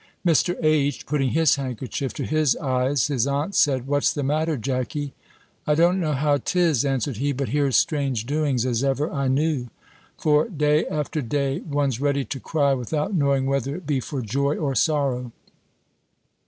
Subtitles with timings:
[0.25, 0.55] Mr.
[0.63, 1.05] H.
[1.05, 5.13] putting his handkerchief to his eyes, his aunt said, "What's the matter, Jackey?"
[5.67, 9.67] "I don't know how 'tis," answered he; "but here's strange doings, as ever I knew
[10.17, 14.55] For, day after day, one's ready to cry, without knowing whether it be for joy
[14.57, 15.31] or sorrow!